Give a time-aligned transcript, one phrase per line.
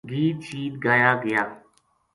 [0.09, 1.43] گید شید گایا گیا